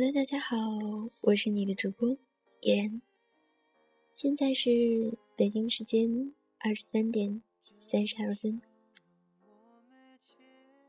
[0.00, 0.56] Hello，大家好，
[1.22, 2.16] 我是你的主播
[2.60, 3.02] 依然。
[4.14, 7.42] 现在是北京时间二十三点
[7.80, 8.62] 三十二分，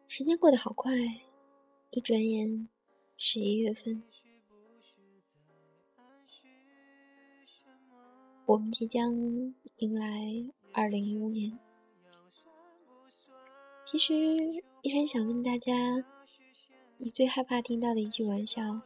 [0.07, 0.93] 时间过得好快，
[1.89, 2.69] 一转眼
[3.17, 4.03] 十一月份，
[8.45, 9.11] 我们即将
[9.77, 10.05] 迎来
[10.71, 11.57] 二零一五年。
[13.83, 14.13] 其实
[14.83, 15.73] 依然想问大家。
[17.01, 18.81] 你最害怕听到的一句玩笑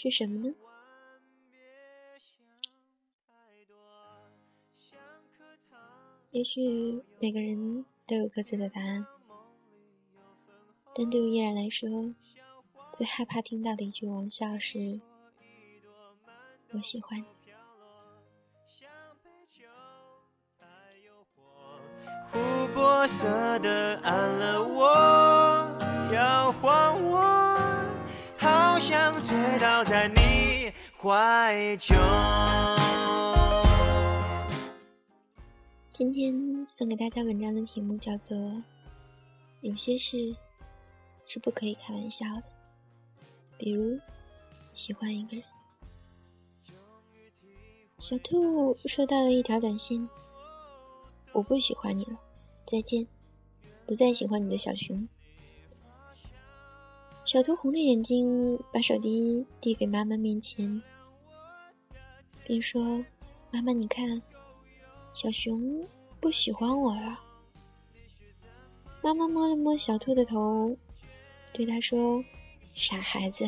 [0.00, 0.54] 是什么呢？
[6.30, 9.04] 也许每个人都有各自的答案，
[10.94, 12.14] 但对于依然来说，
[12.92, 15.00] 最害怕听到的一句玩笑是
[16.70, 17.26] “我喜欢你”。
[22.30, 24.47] 琥珀色的暗了
[31.00, 31.94] 怀旧。
[35.90, 38.36] 今天送给大家文章的题目叫做
[39.60, 40.34] 《有些事
[41.24, 42.40] 是不可以开玩笑的》，
[43.56, 43.96] 比如
[44.72, 45.44] 喜欢一个人。
[48.00, 50.08] 小兔收到了一条短信
[51.30, 52.18] ：“我不喜欢你了，
[52.66, 53.06] 再见，
[53.86, 55.08] 不再喜欢你的小熊。”
[57.28, 60.82] 小兔红着眼睛把手机递给妈妈面前，
[62.42, 63.04] 并说
[63.52, 64.22] ：“妈妈，你看，
[65.12, 65.86] 小熊
[66.20, 67.20] 不喜欢我了。”
[69.04, 70.74] 妈妈摸了摸小兔的头，
[71.52, 72.24] 对他说
[72.72, 73.44] ：“傻孩子，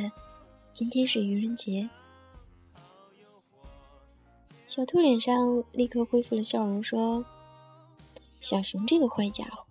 [0.74, 1.88] 今天是愚人节。”
[4.68, 7.24] 小兔脸上立刻恢复了笑容，说
[8.42, 9.64] ：“小熊这个坏家伙，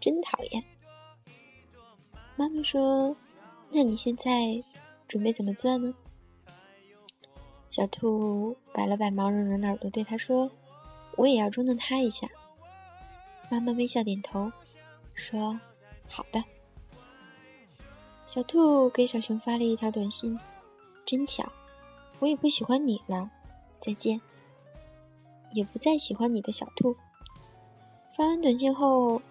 [0.00, 0.64] 真讨厌。”
[2.36, 3.14] 妈妈说。
[3.72, 4.62] 那你现在
[5.06, 5.94] 准备怎么做呢？
[7.68, 10.50] 小兔摆了摆毛茸茸的耳朵，对他说
[11.16, 12.28] ：“我也要捉弄他一下。”
[13.48, 14.50] 妈妈微笑点头，
[15.14, 15.58] 说
[16.08, 16.42] ：“好的。”
[18.26, 20.36] 小兔给小熊发了一条短信
[21.06, 21.50] ：“真巧，
[22.18, 23.30] 我也不喜欢你了，
[23.78, 24.20] 再见。
[25.52, 26.96] 也不再喜欢你的小兔。”
[28.16, 29.22] 发完短信后，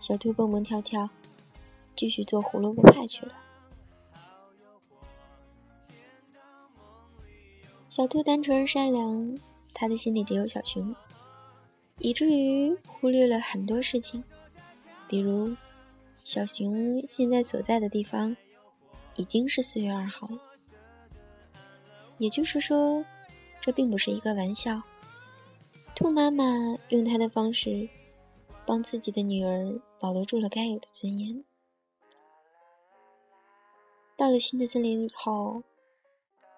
[0.00, 1.08] 小兔蹦蹦跳跳，
[1.94, 3.32] 继续做胡萝卜派去了。
[7.94, 9.38] 小兔单纯而善良，
[9.72, 10.92] 他的心里只有小熊，
[12.00, 14.20] 以至于忽略了很多事情，
[15.06, 15.54] 比如
[16.24, 18.36] 小熊现在所在的地方
[19.14, 20.38] 已经是四月二号了。
[22.18, 23.04] 也就是说，
[23.60, 24.82] 这并不是一个玩笑。
[25.94, 26.44] 兔妈妈
[26.88, 27.88] 用她的方式
[28.66, 31.44] 帮自己的女儿保留住了该有的尊严。
[34.16, 35.62] 到了新的森林以后。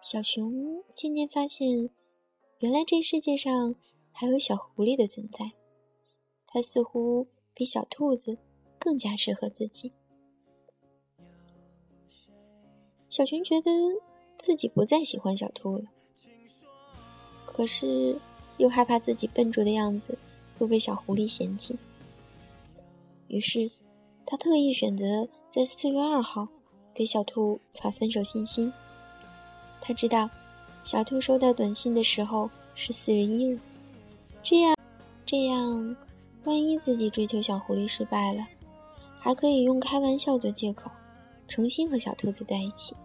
[0.09, 1.91] 小熊渐渐发现，
[2.61, 3.75] 原来这世界上
[4.13, 5.51] 还有小狐狸的存在。
[6.47, 8.39] 它似乎比小兔子
[8.79, 9.91] 更加适合自己。
[13.09, 13.69] 小熊觉得
[14.39, 15.87] 自己不再喜欢小兔了，
[17.45, 18.17] 可是
[18.59, 20.17] 又害怕自己笨拙的样子
[20.57, 21.77] 会被小狐狸嫌弃。
[23.27, 23.69] 于是，
[24.25, 26.47] 他特意选择在四月二号
[26.95, 28.73] 给小兔发分手信息。
[29.87, 30.29] 他知道，
[30.83, 33.57] 小兔收到短信的时候是四月一日，
[34.43, 34.77] 这样，
[35.25, 35.97] 这样，
[36.43, 38.45] 万一自己追求小狐狸失败了，
[39.21, 40.91] 还可以用开玩笑做借口，
[41.47, 42.97] 重新和小兔子在一起。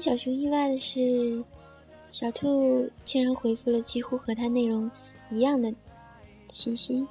[0.00, 1.44] 小熊意外的是，
[2.10, 4.90] 小兔竟然回复了几乎和它内容
[5.30, 5.72] 一样的
[6.48, 7.06] 信息。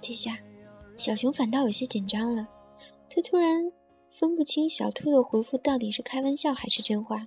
[0.00, 0.38] 这下，
[0.96, 2.46] 小熊反倒有些紧张了。
[3.08, 3.72] 他突然
[4.10, 7.26] 分不清小兔的回复到底是开玩笑还是真话。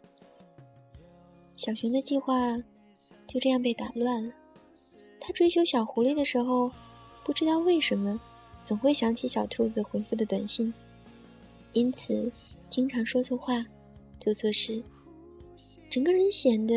[1.56, 2.58] 小熊的计划
[3.28, 4.34] 就这样被打乱了。
[5.20, 6.72] 他追求小狐狸的时候，
[7.24, 8.20] 不知道为什么
[8.62, 10.74] 总会想起小兔子回复的短信，
[11.74, 12.32] 因此
[12.70, 13.66] 经常说错话。
[14.24, 14.82] 做错事，
[15.90, 16.74] 整个人显得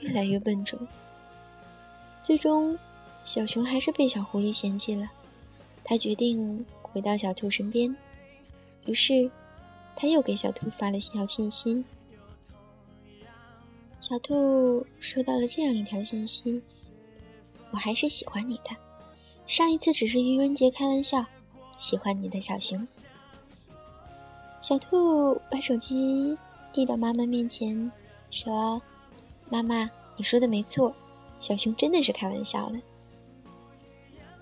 [0.00, 0.78] 越来越笨重。
[2.22, 2.78] 最终，
[3.24, 5.10] 小熊还是被小狐狸嫌弃了。
[5.82, 7.96] 他决定回到小兔身边，
[8.84, 9.30] 于是
[9.96, 11.82] 他又给小兔发了小信息。
[13.98, 16.60] 小兔收到了这样一条信息
[17.72, 18.76] ：“我还是喜欢你的，
[19.46, 21.24] 上一次只是愚人节开玩笑。
[21.78, 22.86] 喜欢你的小熊。”
[24.60, 26.36] 小兔把手机
[26.74, 27.90] 递到妈妈面前，
[28.30, 28.82] 说
[29.48, 30.94] ：“妈妈，你说的没错，
[31.40, 32.78] 小熊真的是开玩笑了。”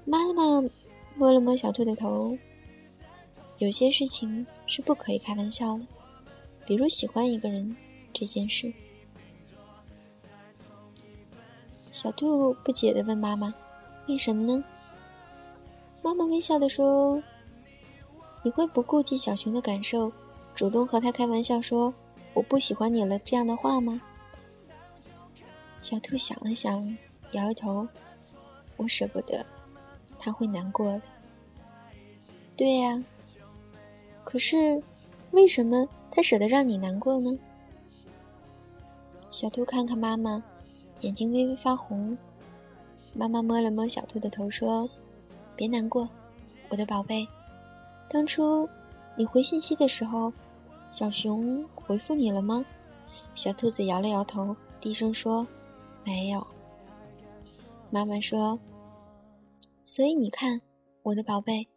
[0.05, 0.43] 妈妈。
[1.15, 2.39] 摸了摸小兔的头，
[3.59, 5.87] 有些事情是不可以开玩笑的，
[6.67, 7.77] 比如喜欢一个人
[8.15, 8.73] 这件事。
[11.93, 13.53] 小兔不解的问妈妈
[14.09, 14.65] ：“为什么呢？”
[16.03, 17.23] 妈妈微笑的说
[18.43, 20.11] ：“你会不顾及小熊的感受，
[20.55, 21.93] 主动和他开玩笑说
[22.35, 24.01] ‘我不喜欢你了’这样的话吗？”
[25.83, 26.97] 小兔想了想，
[27.33, 27.87] 摇摇头
[28.77, 29.45] ：“我舍不得。”
[30.25, 31.03] 他会难过的，
[32.57, 33.03] 对呀。
[34.23, 34.81] 可是，
[35.33, 37.37] 为什么他舍得让你难过呢？
[39.33, 40.41] 小兔看看妈妈，
[41.01, 42.17] 眼睛微微发红。
[43.15, 44.89] 妈妈摸了摸小兔的头，说
[45.57, 46.09] ：“别难过，
[46.69, 47.27] 我的宝贝。
[48.09, 48.69] 当初
[49.17, 50.33] 你回信息的时候，
[50.93, 52.65] 小熊回复你了吗？”
[53.35, 55.45] 小兔子摇了摇头，低声说
[56.05, 56.47] ：“没有。”
[57.91, 58.61] 妈妈说。
[59.85, 60.63] 所以你看，
[61.03, 61.69] 我的宝贝，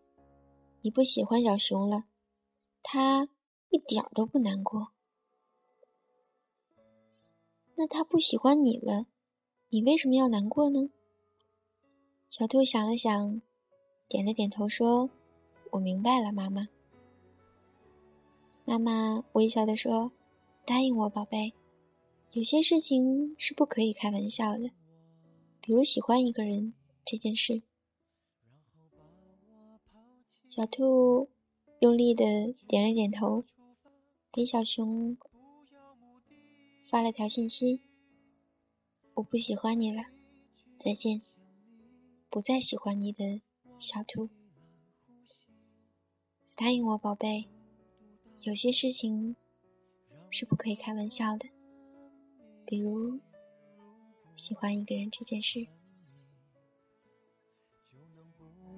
[0.81, 2.03] 你不喜欢小熊了，
[2.83, 3.27] 他
[3.69, 4.89] 一点都不难过。
[7.75, 9.05] 那他不喜欢你了，
[9.69, 10.89] 你为什么要难过呢？
[12.29, 13.41] 小兔想了想，
[14.07, 15.09] 点了点头，说
[15.71, 16.67] ：“我明白了，妈妈。”
[18.65, 20.11] 妈妈微笑的说
[20.65, 21.53] ：“答应我，宝贝，
[22.31, 24.71] 有些事情是不可以开玩笑的，
[25.61, 26.73] 比如喜欢一个人
[27.05, 27.61] 这件事。”
[30.49, 31.29] 小兔
[31.79, 32.23] 用力的
[32.67, 33.43] 点了点头，
[34.31, 35.15] 给小熊
[36.85, 37.81] 发了条信息
[39.13, 40.01] ：“我不喜欢你了，
[40.79, 41.21] 再见。
[42.31, 43.41] 不再喜欢你的
[43.79, 44.29] 小兔，
[46.55, 47.47] 答应我，宝贝，
[48.45, 49.35] 有些事情
[50.29, 51.49] 是不可以开玩笑的，
[52.63, 53.19] 比如
[54.35, 55.65] 喜欢一个人这件事。”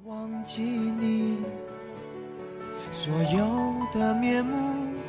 [0.05, 1.43] 忘记你
[2.93, 5.01] 所有的面目，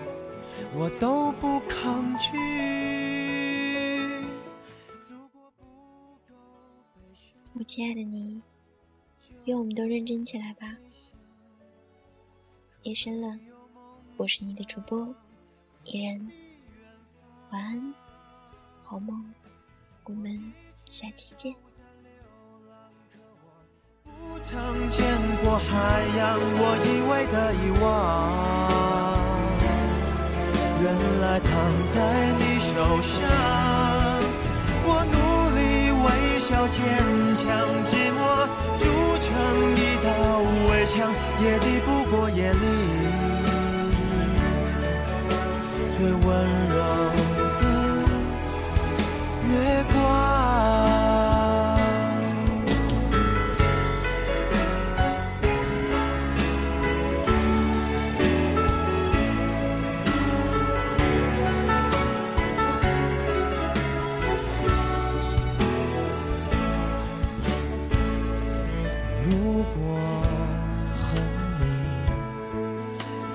[0.75, 2.37] 我都不抗拒。
[7.55, 8.43] 我亲爱的你，
[9.45, 10.77] 愿我们都认真起来吧。
[12.83, 13.39] 夜深了，
[14.19, 15.07] 我是你的主播
[15.85, 16.21] 依然，
[17.53, 17.95] 晚安，
[18.83, 19.33] 好梦，
[20.07, 20.53] 我们
[20.87, 21.55] 下期见。
[24.43, 25.07] 曾见
[25.45, 27.87] 过海洋，我以为的遗忘，
[30.83, 31.49] 原来躺
[31.87, 31.97] 在
[32.41, 33.23] 你手上。
[34.83, 35.17] 我努
[35.55, 36.07] 力微
[36.41, 36.83] 笑坚
[37.37, 37.47] 强，
[37.87, 38.19] 寂寞
[38.81, 38.83] 筑
[39.23, 39.31] 成
[39.77, 40.09] 一道
[40.73, 41.07] 围墙，
[41.41, 42.59] 也抵不过夜里
[45.99, 46.23] 最温
[46.71, 47.08] 柔。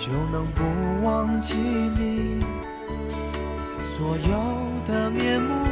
[0.05, 0.61] 就能不
[1.05, 2.43] 忘记你
[3.85, 4.33] 所有
[4.85, 5.65] 的面目，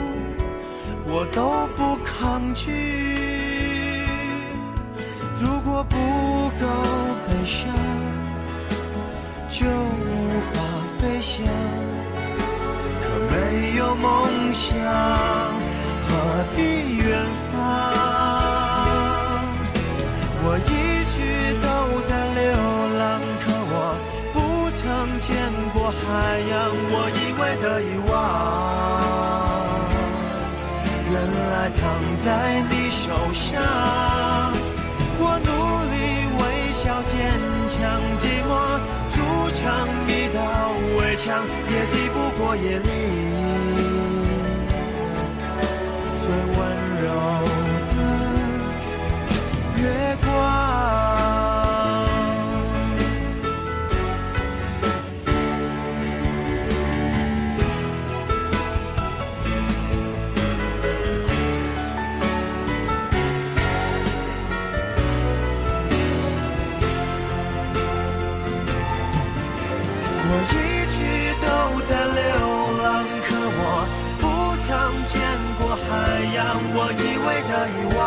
[1.06, 2.72] 我都不抗拒。
[5.36, 6.66] 如果不够
[7.28, 7.76] 悲伤，
[9.50, 10.62] 就无法
[10.98, 11.46] 飞翔。
[13.04, 14.10] 可没有梦
[14.54, 14.72] 想，
[16.08, 16.10] 何
[16.56, 17.54] 必远方？
[20.44, 21.20] 我一直
[21.62, 21.68] 都
[25.92, 26.52] 海洋，
[26.92, 28.12] 我以为的遗忘，
[31.12, 31.80] 原来躺
[32.24, 32.26] 在
[32.70, 33.50] 你手上。
[35.24, 35.50] 我努
[35.92, 35.96] 力
[36.40, 36.42] 微
[36.74, 37.12] 笑坚
[37.68, 37.78] 强，
[38.18, 38.50] 寂寞
[39.10, 39.14] 筑
[39.54, 39.60] 成
[40.08, 40.40] 一道
[40.98, 43.41] 围墙，也抵不过夜里。
[74.72, 75.20] 曾见
[75.60, 75.84] 过海
[76.34, 76.40] 洋，
[76.72, 78.00] 我以为的遗忘，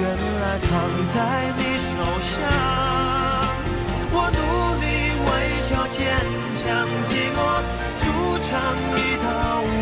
[0.00, 0.02] 原
[0.40, 0.66] 来躺
[1.12, 1.14] 在
[1.58, 2.32] 你手上。
[4.10, 4.40] 我努
[4.80, 4.84] 力
[5.26, 5.28] 微
[5.60, 6.00] 笑坚
[6.54, 6.64] 强，
[7.04, 7.38] 寂寞
[8.00, 8.02] 筑
[8.40, 8.48] 成
[8.96, 9.28] 一道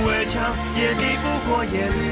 [0.09, 0.35] 围墙，
[0.75, 2.03] 也抵不过夜里